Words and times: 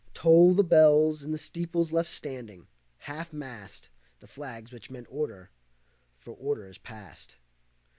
Toll 0.15 0.55
the 0.55 0.63
bells 0.63 1.21
in 1.23 1.31
the 1.31 1.37
steeples 1.37 1.91
left 1.91 2.09
standing. 2.09 2.65
Half 2.97 3.31
mast 3.31 3.89
The 4.19 4.25
flags 4.25 4.71
which 4.71 4.89
meant 4.89 5.05
order, 5.11 5.51
for 6.17 6.31
order 6.33 6.65
is 6.67 6.79
past. 6.79 7.35